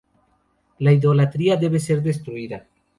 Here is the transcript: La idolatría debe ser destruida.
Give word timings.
La 0.79 0.93
idolatría 0.93 1.57
debe 1.57 1.79
ser 1.79 2.01
destruida. 2.01 2.65